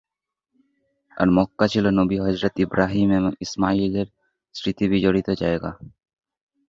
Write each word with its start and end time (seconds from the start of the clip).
আর 1.17 1.27
Mecca 1.31 1.65
ছিল 1.67 1.85
নবী 1.99 2.17
হযরত 2.17 2.53
ইব্রাহিম 2.59 3.09
এবং 3.11 3.31
ইসমাইল 3.41 3.93
-এর 3.95 4.07
স্মৃতিবিজড়িত 4.55 5.27
জায়গা। 5.41 5.71